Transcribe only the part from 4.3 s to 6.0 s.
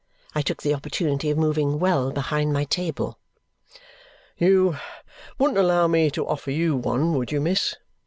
"You wouldn't allow